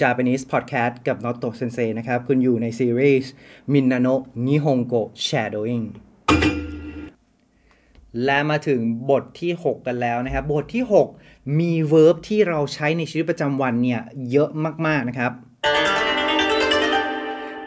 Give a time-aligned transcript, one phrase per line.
[0.00, 3.30] Japanese Podcast กับ Noto Sensei นะครับ คุณอยู่ในซีรีส์
[3.72, 4.14] Minano
[4.46, 5.86] Nihongo Shadowing
[8.24, 8.80] และมาถึง
[9.10, 10.84] บทที่ 6 กันแล้วนะครับ บทที่
[11.20, 14.50] 6 มี verb ที่เราใช้ในชีวิตประจำวันเนี่ย เยอะ
[14.86, 15.32] มาก ๆ นะครับ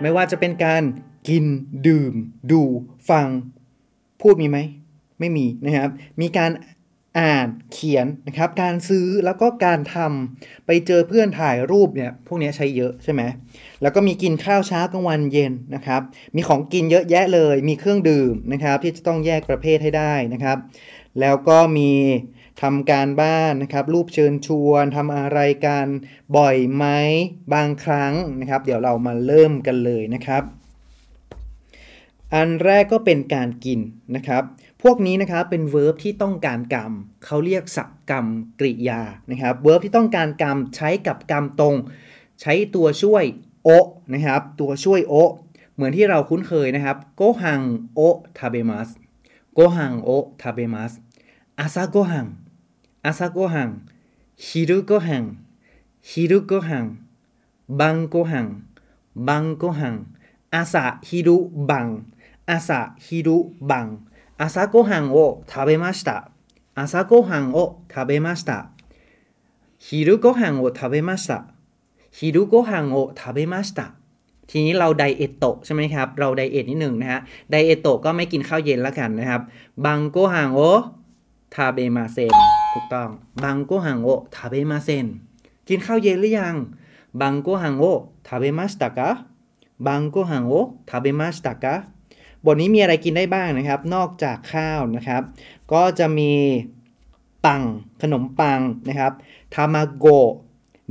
[0.01, 0.83] ไม่ว่าจะเป็นการ
[1.29, 1.45] กิน
[1.87, 2.13] ดื่ม
[2.51, 2.61] ดู
[3.09, 3.27] ฟัง
[4.21, 4.57] พูดมีไหม
[5.19, 5.89] ไม่มีนะครับ
[6.21, 6.51] มีการ
[7.19, 13.21] อ่านเขียนนะครับการซื้อแล้วก็การทำไปเจอเพื่อนถ่ายรูปเนี่ยพวกนี้ใช้เยอะใช่ไหม
[13.81, 16.01] แล้วก็มีกินข้าวเช้ากลางวันเย็นนะครับ
[16.35, 20.57] มีของกินเยอะแยะเลย มีเครื่องดื่มนะครับที่จะต้องแยกประเภทให้ได้นะครับ
[21.19, 21.91] แล้วก็มี
[22.61, 25.87] ทำการบ้านนะครับ รูปเชิญชวนทำอะไรกัน
[26.37, 26.85] บ่อยไหม
[27.53, 30.43] บางครั้งนะครับ เดี๋ยวเรามาเริ่มกันเลยนะครับ
[32.33, 33.79] อันแรกก็เป็นการกิน
[34.15, 34.43] นะครับ
[34.83, 36.91] พวกนี้นะครับเป็น verb ที่ต้องการกรรม
[37.25, 38.25] เขาเรียกสับกรรม
[38.59, 41.75] กริยานะครับ verb ที่ต้องการกรรมใช้กับกรรมตรง
[42.41, 43.23] ใช้ตัวช่วย
[43.63, 43.69] โอ
[44.13, 45.13] นะครับ ตัวช่วยโอ
[45.73, 47.61] เหมือนที่เราคุ้นเคยนะครับโกหัง
[47.95, 47.99] โอ
[48.37, 48.89] ทาเบมัส
[49.53, 50.09] โกหังโอ
[50.41, 50.93] ทาเบมัส
[51.59, 52.27] อาซาโกหัง
[53.05, 53.69] อาซาโกหัง
[54.45, 55.23] ฮิรุโกหัง
[56.09, 56.85] ฮิรุโกหัง
[57.79, 58.47] บังโกหัง
[59.27, 59.95] บังโกหัง
[60.53, 61.37] อาซาฮิรุ
[61.69, 61.87] บัง
[62.49, 63.87] 朝昼晩
[64.38, 66.30] 朝ごはんを食べました
[66.74, 68.70] 朝ごはんを食べました
[69.78, 71.46] 昼ごはんを食べました
[72.10, 73.94] 昼ごはんを食べました
[74.50, 79.42] ทีนี้เราไดเอทโตใช่ไหมครับ เราไดเอทนิดหนึ่งนะฮะไดเอทโตก็ไม่กินข้าวเย็นแล้วกันนะครับ
[79.86, 80.60] บังโกฮังโอ
[81.54, 82.34] ทาเบมาเซน
[82.72, 83.10] ถูกต้อง
[83.44, 85.06] บังโกฮังโอทาเบมาเซน
[85.68, 86.56] กินข้าวเย็นหรือยัง
[87.20, 87.84] บังโกฮังโอ
[88.26, 89.10] ทาเบมาสตากะ
[89.86, 90.52] บังโกฮังโอ
[90.88, 91.74] ทาเบมาสตากะ
[92.49, 95.21] บทนี้มีอะไรกินได้บ้างนะครับ นอกจากข้าวนะครับ
[95.73, 96.31] ก็จะมี
[97.45, 97.61] ปัง
[98.01, 98.59] ขนมปัง
[98.89, 99.13] นะครับ
[99.53, 100.05] ทามาโก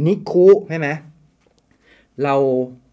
[0.06, 0.88] นิคุใช่ไหม
[2.22, 2.34] เรา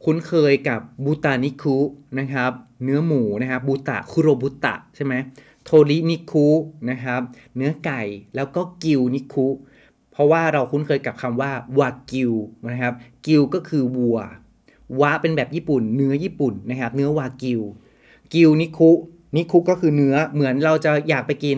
[0.04, 1.78] คุ้นเคยกับบูตานิคุ
[2.20, 2.52] นะครับ
[2.84, 5.14] เนื้อหมูนะครับบูตะคุโรบุตะใช่ไหม
[5.64, 6.48] โทรินิคุ
[6.90, 7.22] นะครับ
[7.56, 8.02] เนื้อไก่
[8.36, 9.48] แล้วก็กิวนิคุ
[10.12, 12.32] เพราะว่าเราคุ้นเคยกับคำว่าวากิว
[12.74, 12.94] นะครับ
[13.26, 14.20] กิวก็คือวัว
[15.02, 17.62] วะเป็นแบบญี่ปุ่น เนื้อญี่ปุ่นนะครับ เนื้อวากิว
[18.34, 18.92] กิวนิคุ
[19.36, 21.58] นิคุก็คือเนื้อเหมือนเราจะอยากไปกิน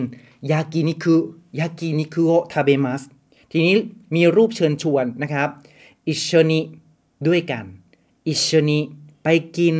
[0.50, 1.16] ยากินิคุ
[1.58, 3.02] ยากินิคุโอทาเบมัส
[3.50, 3.74] ทีนี้
[4.14, 5.48] มีรูปเชิญชวนนะครับ
[6.08, 6.60] อิชนิ
[7.26, 7.64] ด้วยกัน
[8.28, 8.78] อิชนิ
[9.22, 9.76] ไปกิน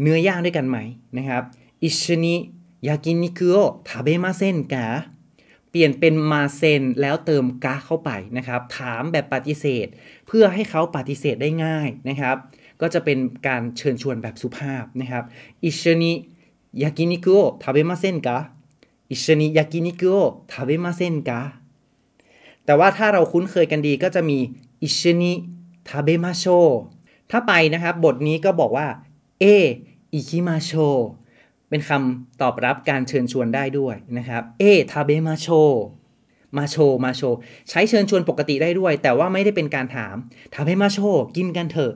[0.00, 0.78] เนื้อย่างด้วยกันไหม
[1.16, 1.42] นะครับ
[1.82, 2.34] อิชนิ
[2.86, 3.56] ยากินิคุโอ
[3.88, 4.86] ทาเบมาเซนกะ
[5.70, 9.86] เปลี่ยนเป็นมาเซนแล้วเติมกะเข้าไปนะครับ ถามแบบปฏิเสธ
[10.26, 12.36] เพื่อให้เขาปฏิเสธได้ง่ายนะครับ
[12.80, 15.24] ก็จะเป็นการเชิญชวนแบบสุภาพนะครับ
[15.64, 16.12] อิชนิ
[16.82, 18.38] ยากินิคุโอทาเบมาเซนกะ
[19.10, 20.14] อิชนิยากินิคุโอ
[20.52, 21.40] ทาเบมาเซนกะ
[22.64, 24.38] แต่ว่าถ้าเราคุ้นเคยกันดีก็จะมี
[24.82, 25.32] อิชนิ
[25.88, 26.44] ทาเบมาโช
[27.30, 28.86] ถ้าไปนะครับ บทนี้ก็บอกว่า
[29.40, 29.44] เอ
[30.12, 30.70] อ 行きましょう
[31.68, 35.48] เป็นคำตอบรับการเชิญชวนได้ด้วยนะครับ เอ 食べましょう
[36.56, 37.22] ましょう ましょう
[37.70, 40.16] ใช้เชิญชวนปกติได้ด้วย แต่ว่าไม่ได้เป็นการถาม
[40.54, 40.98] 食べましょう
[41.36, 41.94] กินกันเถอะ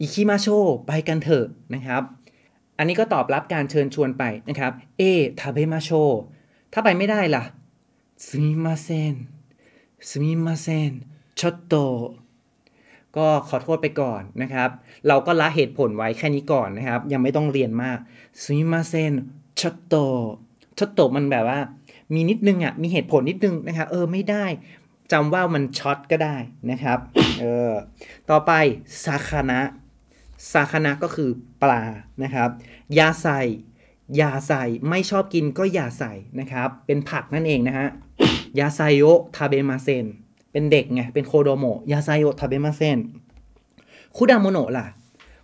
[0.00, 0.46] 行きましょう
[0.86, 2.02] ไปกันเถอะนะครับ
[2.78, 5.02] อันนี้ก็ตอบรับการเชิญชวนไปนะครับเอ
[5.40, 5.90] 食べましょう
[6.72, 7.44] ถ้าไปไม่ได้ล่ะ
[8.26, 9.14] すみません
[10.08, 10.92] すみません
[11.40, 11.74] ちょっと
[13.16, 14.70] ก็ขอโทษไปก่อนนะครับ
[15.08, 17.98] เราก็ละเหตุผลไว้แค่นี้ก่อนนะครับ ยังไม่ต้องเรียนมาก
[18.42, 19.12] สมิมาเซน
[19.60, 19.94] ชอตโต
[20.78, 21.60] ชอตโตมันแบบว่า
[22.14, 24.44] มีนิดนึงอะมีเหตุผลนิดนึงนะครับเออไม่ได้
[25.12, 26.36] จำว่ามันช็อตก็ได้
[26.70, 26.98] นะครับ
[27.40, 27.72] เออ
[28.30, 28.52] ต่อไป
[29.04, 29.60] ซาคานะ
[30.52, 31.30] ซาคานะก็คือ
[31.62, 31.82] ปลา
[32.22, 32.48] นะครับ
[32.98, 33.40] ยาใส่
[34.20, 37.88] ยาใส่ไม่ชอบกินก็อย่าใส่นะครับ เป็นผักนั่นเองนะฮะ
[38.58, 40.06] 野菜を食べません
[40.52, 42.98] เป็นเด็กไง เป็น子ども 野菜を食べません
[44.16, 44.86] 果物 ล่ะ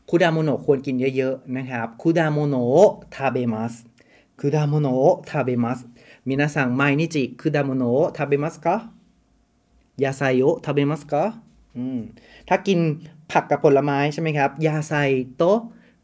[0.09, 11.25] 果物 ควรกินเยอะๆนะครับ果物食べます 果物食べます 皆さん毎日果物食べますか 野菜を食べますか
[12.49, 12.79] ถ้ากิน
[13.33, 14.93] ผักกับผลไม้ใช่ไหมครับ野菜
[15.37, 15.43] と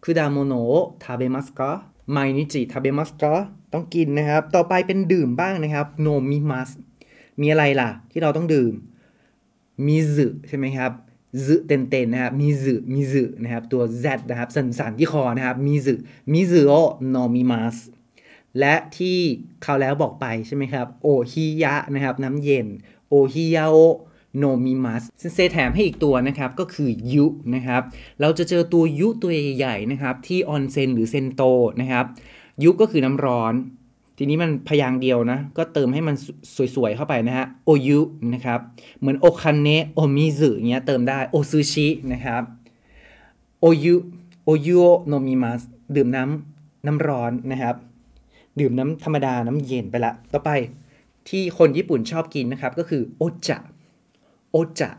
[0.03, 3.35] 果物食べますか 毎日食べますか
[3.73, 6.71] ต้องกินนะครับ ต่อไปเป็นดื่มบ้างนะครับ飲みます
[7.41, 8.73] มีอะไรล่ะ ที่เราต้องดื่ม
[9.87, 10.93] มิซึใช่ไหมครับ
[11.45, 17.77] ซึเต็นๆนะครับมิซึมิซึนะครับตัว Z นะครับสั่นๆที่คอนะครับ水 水を飲みます
[18.59, 19.19] และที่
[19.63, 22.67] เขาแล้วบอกไปใช่ไหมครับโอฮิยะนะครับน้ำเย็น
[23.09, 25.03] お冷を 飲みます
[25.35, 27.83] เซแถมให้อีกตัวนะครับ ก็คือยุนะครับ
[28.21, 31.43] เราจะเจอตัวยุตัวใหญ่ๆนะครับ ที่ออนเซนหรือเซนโต
[31.81, 32.05] นะครับ
[32.65, 33.55] ยุก็คือน้ำร้อน
[34.19, 36.17] ทีนี้มันพยางค์เดียวนะ ก็เติมให้มัน
[36.75, 38.01] สวยๆเข้าไปนะฮะ โอยุ
[38.35, 38.61] นะครับ
[39.01, 42.43] เหมือนโอคันเนะโอมิซึเงี้ยเติมได้ โอซูชินะครับ
[43.61, 43.95] โอยุ
[44.45, 45.63] โอยุโนมิมัส
[45.97, 47.75] ดื่มน้ำน้ำร้อนนะครับ
[48.61, 50.51] ดื่มน้ำธรรมดาน้ำเย็นไปละ ต่อไป
[51.29, 53.59] ที่คนญี่ปุ่นชอบกินนะครับ ก็คือโอจะ
[54.53, 54.91] โอจะ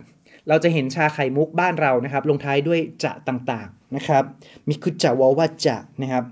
[0.47, 4.23] เราจะเห็นชาไข่มุกบ้านเรานะครับ ลงท้ายด้วยจะต่างๆนะครับ
[4.67, 6.23] มิคุจะวาวาจะนะครับ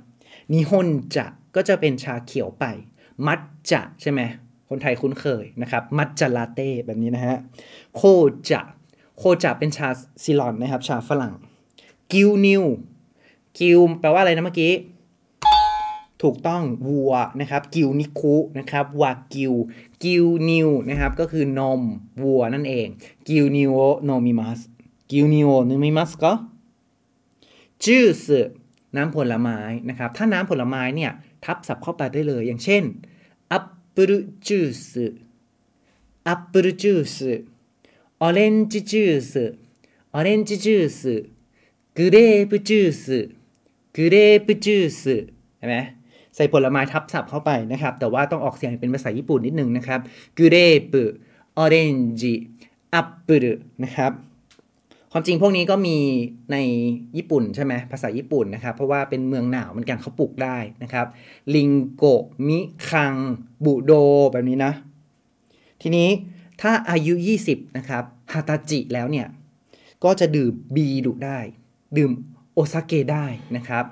[0.51, 1.25] นิฮอนจะ
[1.55, 2.65] ก็จะเป็นชาเขียวไป
[3.27, 3.39] มัด
[3.71, 4.21] จะใช่ไหม
[4.69, 7.37] คนไทยคุ้นเคยนะครับ มัดจะลาเต้แบบนี้นะฮะ
[7.95, 8.01] โค
[8.49, 8.61] จะ
[9.17, 9.89] โคจะเป็นชา
[10.23, 11.33] ซิลอนนะครับ ชาฝรั่ง
[12.11, 12.63] กิวนิว
[13.59, 14.71] กิวแปลว่าอะไรนะเมื่อกี้
[16.21, 19.53] ถูกต้องวัวนะครับกิวนิคุนะครับวากิว
[20.03, 21.81] กิวนิวนะครับก็คือนม
[22.23, 22.87] วัวนั่นเอง
[23.27, 24.59] 牛乳飲みます
[25.11, 26.33] 牛乳飲みます ก็
[27.83, 28.27] ジュース
[28.95, 29.59] น้ำผลไม้
[29.89, 31.11] นะครับถ้าน้ำผลไม้เนี่ย
[31.45, 32.83] ทับศัพท์เข้าไปได้เลยอย่างเช่น
[33.49, 45.03] アップルジュース アップルジュース オレンジジュース オレンジジュース グレープジュース グレープジュース
[45.57, 45.75] เห็นไหม
[46.35, 49.99] ใส่ผลไม้ทับศัพท์เข้าไปนะครับ แต่ว่าต้องออกเสียงเป็นภาษาญี่ปุ่นนิดนึงนะครับ
[50.37, 50.95] グレープ
[51.57, 53.45] オレンジ アップル
[53.83, 54.11] นะครับ
[55.11, 55.97] ความจริงพวกนี้ก็มี
[56.51, 56.57] ใน
[57.17, 61.07] ญี่ปุ่นใช่ไหมภาษาญี่ปุ่นนะครับ เพราะว่าเป็นเมืองหนาวเหมือนกันเขาปลูกได้นะครับ
[61.55, 62.03] りんご
[62.47, 63.13] みかん
[63.65, 63.91] ぶどう
[64.31, 64.73] แบบนี้นะ
[65.81, 66.09] ทีนี้
[66.61, 67.13] ถ้าอายุ
[67.45, 69.27] 20 นะครับฮาตาจิแล้วเนี่ย
[70.03, 71.39] ก็จะดื่มビール ได้
[71.97, 72.11] ดื่ม
[72.53, 73.25] お酒 ได้
[73.55, 73.85] นะครับ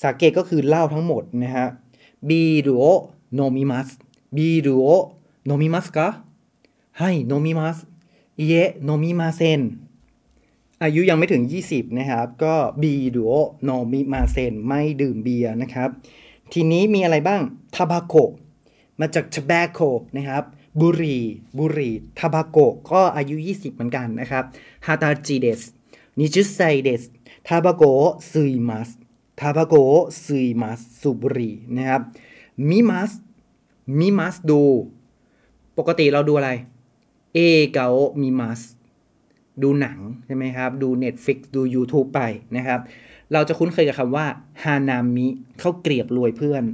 [0.00, 1.66] สาเกก็คือเหล้าทั้งหมดนะฮะ
[2.28, 9.60] ビールを飲みます ビールを飲みますか はい 飲みます いいえ 飲みません
[10.82, 15.88] อายุยังไม่ถึง 20 นะครับ ก็ビールを飲みません ไม่ดื่มเบียร์นะครับ
[16.52, 17.40] ทีนี้มีอะไรบ้าง
[17.74, 18.14] たばこ
[19.00, 20.44] มาจาก tobacco นะครับ
[20.80, 21.18] บุหรี่
[21.58, 22.58] บุหรี่ たばこ
[22.90, 24.44] ก็อายุ 20 เหมือนกันนะครับ
[24.86, 25.62] ฮาตาจิเดส
[26.18, 27.02] นิจุไซเดส
[27.46, 27.82] ทาบาโก
[28.30, 28.90] ซุยมัส
[29.42, 29.74] ทาบาโก
[30.24, 32.02] ซุยมัสสูบุรีนะครับ
[32.68, 33.10] มิมัส
[33.98, 34.62] มิมัสดู
[35.78, 36.50] ปกติเราดูอะไร
[37.34, 37.38] เอ
[37.72, 37.88] เกา
[38.20, 38.60] มิมัส
[39.62, 42.20] ดูหนังใช่ไหมครับ ดู Netflix ดู YouTube ไป
[42.56, 42.80] นะครับ
[43.32, 44.26] เราจะคุ้นเคยกับคำว่า
[44.64, 45.26] ฮานามิ
[45.58, 46.64] เข้าเกลียบรวยเพื่อน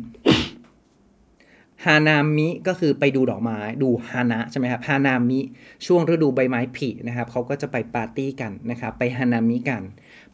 [1.85, 5.39] ฮานามิก็คือไปดูดอกไม้ดูฮานะใช่ไหมครับฮานามิ
[5.87, 9.83] ช่วงฤดูใบไม้ผลินะครับเขาก็จะไปปาร์ตี้กันนะครับ ไปฮานามิกัน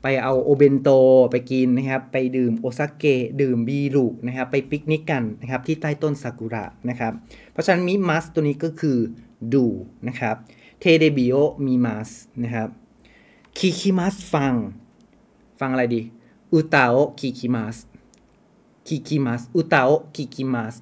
[0.03, 0.89] ไปเอา お弁当
[1.31, 7.13] ไปกินนะครับ ไปดื่ม お酒 ดื่ม ビール นะครับ ไปปิกนิกกันนะครับที่ใต้ต้นซากุระนะครับ
[7.53, 8.99] เพราะฉะนั้น見ます ตัวนี้ก็คือ
[9.55, 9.67] ดู
[10.09, 10.37] นะครับ
[10.81, 12.11] テレビを見ます
[12.43, 12.69] นะครับ
[13.59, 14.55] 聞きます ฟัง
[15.61, 16.03] ฟังอะไรดี
[16.53, 17.77] 歌を聞きます
[18.87, 20.75] 聞きます 歌を聞きます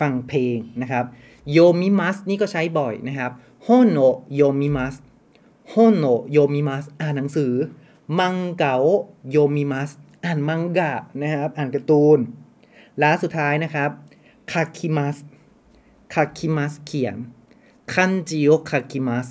[0.00, 1.04] ฟังเพลงนะครับ
[1.52, 3.98] 読みます นี่ก็ใช้บ่อยนะครับ本
[4.34, 4.94] を読みます
[5.70, 7.52] 本を読みます อ่านหนังสือ
[8.18, 8.76] 漫画
[9.30, 9.90] を読みます
[10.24, 12.18] อ่านมังกะนะครับอ่านการ์ตูน
[12.98, 13.90] และสุดท้ายนะครับ
[14.52, 15.16] 書きます 書
[16.14, 17.16] きます เขียน
[17.92, 19.26] 漢字を書きます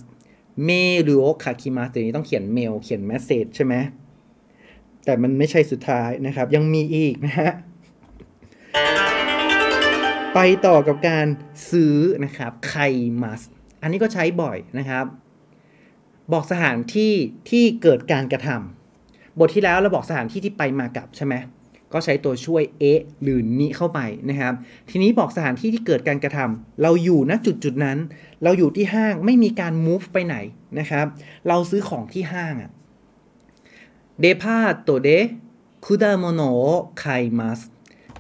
[0.64, 0.70] เม
[1.08, 3.76] ลโอคาคิมาตัวนี้ต้องเขียนเมลเขียนแมสเซจใช่ไหม
[5.06, 7.52] แต่มันไม่ใช่สุดท้ายนะครับ ยังมีอีกนะฮะ
[10.34, 11.28] ไปต่อกับการ
[11.72, 12.76] ซื้อนะครับไค
[13.22, 13.42] มัส
[13.82, 15.06] อันนี้ก็ใช้บ่อยนะครับ
[16.34, 17.14] บอกสถานที่
[17.50, 21.36] ที่เกิดการกระทำบทที่แล้วเราบอกสถานที่ที่ไปมากับใช่ไหม
[21.94, 24.54] ก็ใช้ตัวช่วยเอะหรือนิเข้าไปนะครับ
[24.90, 27.98] ทีนี้บอกสถานที่ที่เกิดการกระทำเราอยู่ณจุดจุดนั้น
[28.44, 30.36] เราอยู่ที่ห้างไม่มีการ move ไปไหน
[30.80, 31.06] นะครับ
[31.48, 32.72] เราซื้อของที่ห้างอะ
[34.20, 35.10] デパートで
[35.86, 37.60] 果物買います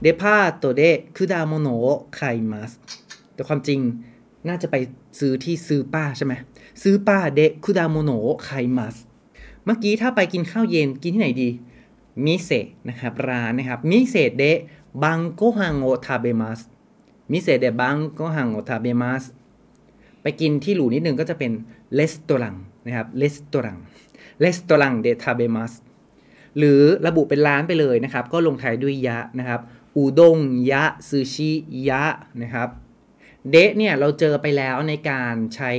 [0.01, 0.81] デパートで
[1.15, 2.71] 果物買います
[3.33, 3.79] แต่ความจริง
[4.47, 4.75] น่าจะไป
[5.19, 6.33] ซื้อที่ スーパー ใช่ไหม
[6.81, 8.95] スーパーで果物買います
[9.65, 11.49] เมื่อกี้ถ้าไปกินข้าวเย็นกินที่ไหนดี
[12.25, 14.43] 店 นะครับร้านนะครับ 店で
[15.03, 16.59] 晩ごはんを食べます
[17.31, 19.23] มิเซะเดบังโกฮังโอทาเบมัส
[20.21, 21.51] ไปกินที่หรูนิดนึงก็จะเป็น
[21.93, 22.55] เลสโตรัง
[22.85, 23.77] นะครับเลสโตรัง
[24.39, 25.73] เลสโตรังเดทาเบมัส
[26.57, 29.61] หรือระบุเป็นร้านไปเลยนะครับ ก็ลงท้ายด้วยยะนะครับ
[29.95, 30.37] อูด้ง
[30.71, 31.51] ยะซูชิ
[31.89, 32.03] ยะ
[32.41, 32.69] นะครับ
[33.49, 35.71] เดะเนี่ยเราเจอไปแล้วในการใช้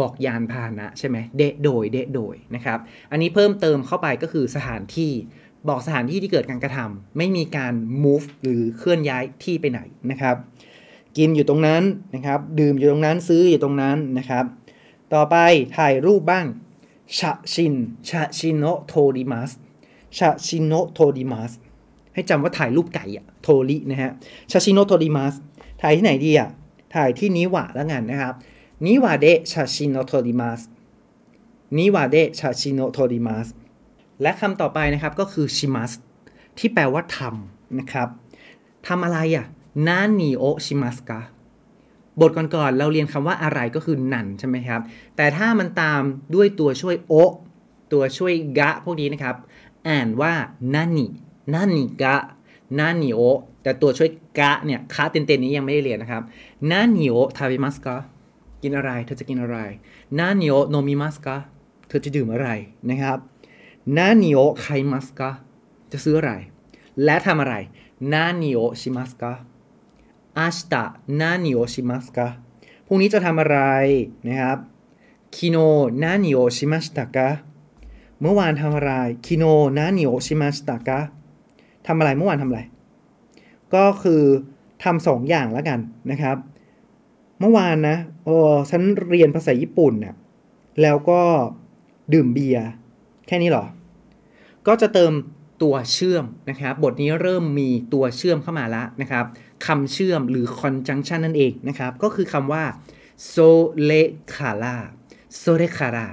[0.00, 2.78] บอกยานพาหนะใช่ไหมเดะโดยเดะโดยนะครับ
[3.10, 5.12] อันนี้เพิ่มเติมเข้าไปก็คือสถานที่
[5.68, 9.80] บอกสถานที่ที่เกิดการกระทำไม่มีการ move หรือเคลื่อนย้ายที่ไปไหน
[10.10, 10.36] นะครับ
[11.18, 11.82] กินอยู่ตรงนั้น
[12.14, 14.44] นะครับ ดื่มอยู่ตรงนั้นซื้ออยู่ตรงนั้นนะครับ
[15.14, 15.36] ต่อไป
[15.76, 16.46] ถ่ายรูปบ้าง
[17.18, 17.74] 写真
[18.08, 19.50] 写真を撮ります
[20.18, 21.52] 写真を撮ります
[22.14, 24.10] ให้จำว่าถ่ายรูปไก่อะ 鳥 นะฮะ
[24.50, 25.34] 写真を撮ります
[25.82, 26.48] ถ่ายที่ไหนดีอะ
[26.94, 28.34] ถ่ายที่นิวะแล้วกันนะครับ
[28.86, 30.60] 庭で写真を撮ります
[31.76, 33.48] 庭で写真を撮ります
[34.22, 35.92] และคำต่อไปนะครับก็คือします
[36.58, 38.08] ที่แปลว่าทำนะครับ
[38.86, 39.46] ทำอะไรอะ
[39.86, 41.20] 何をしますか
[42.20, 44.80] บทก่อนๆเราเรียนคำว่าอะไรก็คือนันใช่ไหมครับ
[45.16, 46.02] แต่ถ้ามันตาม
[46.34, 47.14] ด้วยตัวช่วย を
[47.92, 49.36] ตัวช่วย が พวกนี้นะครับ
[49.88, 50.32] อ่านว่า
[50.74, 51.06] นานิ
[51.54, 52.16] นานิกะ
[52.78, 53.20] นานิโอ
[53.62, 56.22] แต่ตัวช่วยกะเนี่ยคะเต็นๆนี้ยังไม่ได้เรียนนะครับ
[56.70, 57.96] 何を食べますか
[58.62, 59.58] กินอะไร เธอจะกินอะไร
[60.18, 61.36] 何を飲みますか
[61.88, 62.48] เธอจะดื่มอะไร
[62.88, 63.18] นะครับ
[63.96, 65.30] 何を買いますか
[65.92, 66.32] จะซื้ออะไร
[67.04, 67.54] และทำอะไร
[68.12, 69.32] 何をしますか
[70.38, 72.26] 明日何をしますか
[72.86, 73.58] พรุ่งนี้จะทำอะไร
[74.26, 74.58] นะครับ
[75.36, 77.28] 昨日何をしましたか
[78.20, 78.92] เมื่อวานทำอะไร
[79.26, 80.98] 昨日何をしましたか
[81.86, 82.60] ทำอะไรเมื่อวานทำอะไร
[83.74, 84.22] ก็คือ
[84.84, 86.36] ทำสองอย่างแล้วกันนะครับ
[87.40, 88.36] เมื่อวานนะโอ้
[88.70, 90.14] ฉันเรียนภาษาญี่ปุ่นน่ะ
[90.82, 91.20] แล้วก็
[92.12, 92.66] ดื่มเบียร์
[93.26, 93.64] แค่นี้เหรอ
[94.66, 95.12] ก็จะเติม
[95.62, 99.24] ตัวเชื่อมนะครับ บทนี้เริ่มมีตัวเชื่อมเข้ามาแล้วนะครับ
[99.66, 102.64] คำเชื่อมหรือ conjunction นั่นเองนะครับ ก็คือคำว่า
[103.32, 103.48] so
[103.88, 104.02] le
[104.34, 104.76] kara
[105.40, 106.06] so le kara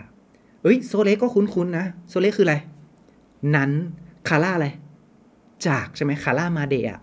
[0.63, 2.55] เอ้ย so le ก็คุ้นๆนะ so le คืออะไร
[3.55, 3.71] นั้น
[4.27, 4.67] kara อะไร
[5.67, 6.99] จากใช่ไหม kara มาเดะ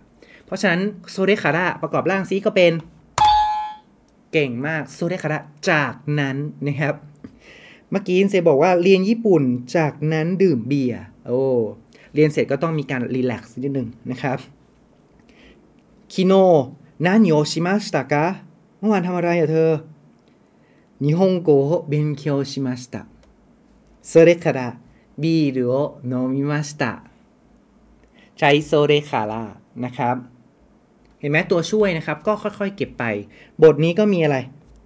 [0.46, 0.80] เพราะฉะนั้น
[1.14, 2.72] so le kara ประกอบร่างซีก็เป็น
[4.31, 6.95] เก่งมาก so le kara จากนั้นนะครับ
[7.91, 9.43] เมื่อกี้เซบอกว่าเรียนญี่ปุ่น
[9.77, 11.41] จากนั้นดื่มเบียร์โอ้
[12.13, 14.37] เรียนเสร็จก็ต้องมีการรีแลกซ์นิดนึงนะครับ
[16.13, 16.33] คิโน
[17.05, 18.25] นานิโอชิมาสตะกะ
[18.79, 19.71] เมื่อวานทำอะไรอะเธอ
[21.03, 22.95] 日本語を勉強しました
[24.09, 24.59] それから
[25.21, 26.83] ビールを飲みました
[28.37, 29.43] ใช้โซเรคาร่า
[29.83, 30.30] นะครับ
[31.22, 33.04] เห็นไหมตัวช่วยนะครับ ก็ค่อยๆ เก็บไป
[33.62, 34.36] บทนี้ก็มีอะไร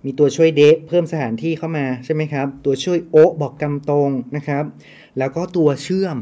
[0.04, 4.64] มีตัวช่วย でเพิ่มสถานที่เข้ามาใช่ไหมครับ ตัวช่วย を บอกกรรมตรงนะครับ
[5.18, 6.16] แล้วก็ตัวเชื่อม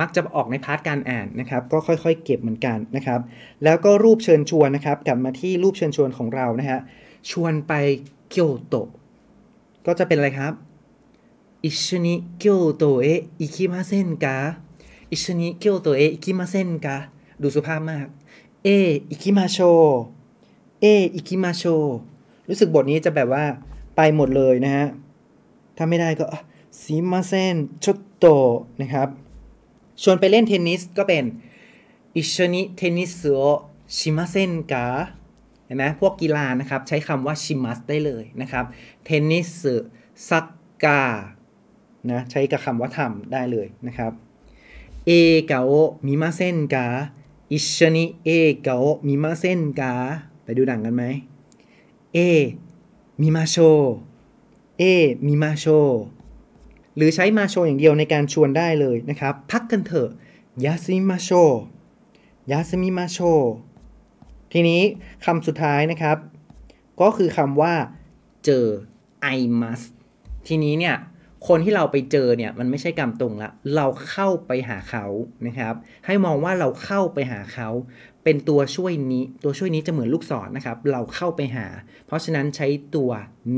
[0.00, 3.20] มักจะออกใน part การอ่านนะครับ ก็ค่อยๆ เก็บเหมือนกันนะครับ
[3.64, 6.80] แล้วก็รูปเชิญชวนนะครับ กลับมาที่รูปเชิญชวนของเรานะฮะ
[7.30, 7.72] ชวนไป
[8.30, 8.74] เกียวโต
[9.86, 10.52] ก็จะเป็นอะไรครับ
[11.64, 14.36] 一緒に京都へ行きませんか
[15.10, 16.96] 一緒に京都へ行きませんか
[17.42, 18.06] ดูสุภาพมาก
[18.68, 21.62] ええ、行きましょう ええ、行きましょう
[22.48, 23.44] รู้สึกบทนี้จะแบบว่า
[23.96, 24.86] ไปหมดเลยนะฮะ
[25.76, 26.24] ถ้าไม่ได้ก็
[26.82, 28.26] すみません、ちょっと
[28.82, 29.08] นะครับ
[30.02, 31.24] ชวนไปเล่นเทนนิสก็เป็น
[32.16, 33.26] 一緒にテニスを
[33.96, 34.86] しませんか
[35.64, 38.64] เห็นไหมพวกกีฬานะครับ ใช้คำว่าしますได้เลยนะครับ
[39.04, 39.48] テニス サ
[40.28, 41.02] ッカー
[42.10, 44.12] นะใช้กับคำว่าทำได้เลยนะครับ
[45.06, 45.10] เอ
[45.50, 45.72] กาโอ
[46.06, 46.86] มิมาเซนกา
[47.52, 49.94] อิชนิ映画を見ませんか
[50.44, 51.04] ไปดูหนังกันไหม
[52.14, 52.18] ええ、
[53.20, 53.56] 見ましょう
[54.78, 54.82] ええ、
[55.26, 55.64] 見ましょう
[56.96, 60.10] หรือใช้ましょうอย่างเดียวในการชวนได้เลยนะครับ พักกันเถอะ
[60.64, 61.30] ยาสมิมาโช
[62.50, 63.18] ยาสมิมาโช
[64.52, 64.82] ทีนี้
[65.24, 66.18] คำสุดท้ายนะครับ
[67.00, 67.74] ก็คือคำว่า
[68.44, 68.66] เจอ
[69.36, 69.88] I must
[70.46, 70.96] ทีนี้เนี่ย
[71.48, 75.06] คนที่เราไปเจอเนี่ยมันไม่ใช่กรรมตรงละเราเข้าไปหาเขา
[75.46, 75.74] นะครับ
[76.06, 77.68] ให้มองว่าเราเข้าไปหาเขา
[78.24, 81.66] เป็นตัวช่วยนี้ ตัวช่วยนี้จะเหมือนลูกศรนนะครับ เราเข้าไปหา
[82.06, 83.10] เพราะฉะนั้นใช้ตัว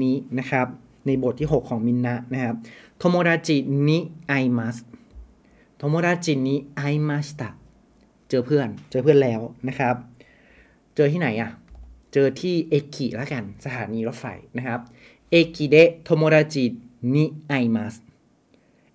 [0.03, 0.67] นี้นะครับ
[1.07, 2.57] ในบทที่ 6 ของมินนะนะครับ
[2.99, 3.57] โทโมดาจิ
[3.89, 4.77] นิไอมัส
[5.77, 7.51] โทโมดาจินิไอมัสตะ
[8.29, 9.95] เจอเพื่อน เจอเพื่อนแล้วนะครับ
[10.97, 11.51] เจอที่ไหนอะ
[12.13, 14.27] เจอที่เอกิแล้วกันสถานีรถไฟ
[14.59, 14.81] นะครับ
[15.31, 16.65] เอกิเดะโทโมดาจิ
[17.15, 17.95] นิไอมัส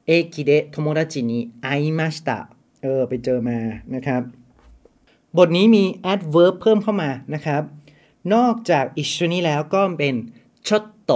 [0.05, 2.39] เอกิเดะโทโมดาจินิไอมัสตะ
[2.81, 3.59] เออไปเจอมา
[3.95, 4.21] นะครับ
[5.37, 5.83] บทนี้มี
[6.13, 7.63] adverb เพิ่มเข้ามานะครับ
[8.33, 10.15] นอกจากอิชนี้แล้วก็เป็น
[10.67, 11.11] ชดโต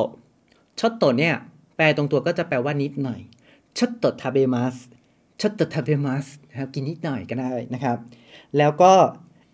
[0.79, 1.35] ชดโตเนี่ย
[1.75, 3.19] แปลตรงตัวก็จะแปลว่านิดหน่อย
[3.77, 4.75] ชดโตทาเบมัส
[5.41, 7.97] ชดโตทาเบมัสนะครับกินนิดหน่อยก็ได้นะครับ
[8.57, 8.93] แล้วก็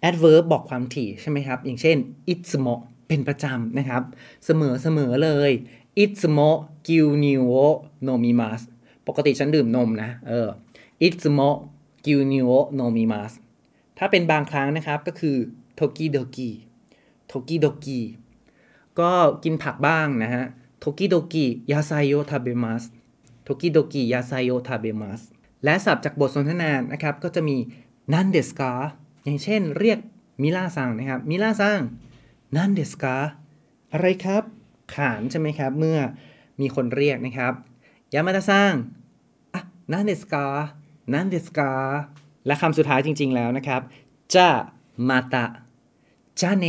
[0.07, 1.97] adverb บอกความถี่ใช่ไหมครับ อย่างเช่น
[2.33, 2.75] itsumo
[3.07, 4.03] เป็นประจำนะครับ
[4.45, 5.51] เสมอเสมอเลย
[6.03, 6.49] itsumo
[6.87, 7.67] gyuniu o
[8.07, 8.67] nomimasu
[9.07, 10.49] ปกติฉันดื่มนมนะ เออ
[11.07, 11.49] itsumo
[12.05, 13.37] gyuniu o nomimasu
[13.97, 15.37] ถ้าเป็นบางครั้งนะครับก็คือ
[15.79, 16.51] toki doki
[17.31, 18.01] toki doki
[18.99, 19.11] ก็
[19.43, 20.43] กินผักบ้างนะฮะ
[20.83, 22.83] toki doki yasai o tabemas
[23.47, 25.21] toki doki yasai o tabemas
[25.63, 27.57] และศัพท์จากบทสนทนานะครับ ก็จะมี
[28.13, 28.71] นันเดสกา
[29.23, 29.99] อย่างเช่นเรียก
[30.41, 31.79] มิล่าซังนะครับมิล่าซัง
[32.55, 33.15] นันเดสกา
[33.93, 34.43] อะไรครับ
[34.95, 35.99] ขานใช่ไหมครับ เมื่อ
[36.61, 37.53] มีคนเรียกนะครับ
[38.13, 38.73] ยามาตาซัง
[39.53, 40.45] อะนันเดสกา
[41.13, 41.71] นันเดสกา
[42.45, 43.81] และคำสุดท้ายจริง ๆ แล้วนะครับ
[44.35, 44.49] จะ
[45.09, 45.45] มาตะ
[46.41, 46.65] จะเน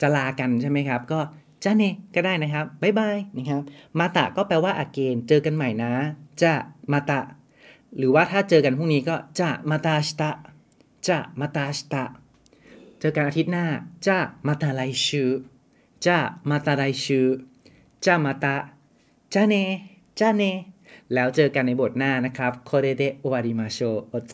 [0.00, 1.20] จะลากันใช่ไหมครับ ก็
[1.64, 3.60] จ้าเนก็ได้นะครับบ๊ายบายนะครับ
[3.98, 5.92] มาตะก็แปลว่า again เจอกันใหม่นะ
[6.42, 6.54] จะ
[6.92, 7.20] มาตะ
[7.96, 10.30] หรือว่าถ้าเจอกันพรุ่งนี้ก็จะมาตาชตะ
[11.08, 12.04] จะมาตาชตะ
[13.00, 13.66] เจอกันอาทิตย์หน้า
[14.06, 15.24] จะมาตาไลชู
[16.06, 16.18] จะ
[16.50, 17.20] มาตาไลชู
[18.06, 18.54] จะมาตา
[19.34, 19.54] จ้าเน
[20.20, 20.42] จ้าเน
[21.12, 24.30] แล้วเจอกันในบทหน้านะครับโคเรเดโอวาริมาโชโอส